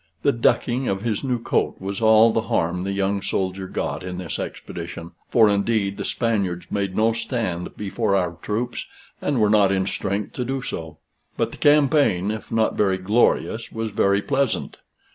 [0.23, 4.17] The ducking of his new coat was all the harm the young soldier got in
[4.17, 8.87] this expedition, for, indeed, the Spaniards made no stand before our troops,
[9.21, 10.97] and were not in strength to do so.
[11.37, 14.77] But the campaign, if not very glorious, was very pleasant.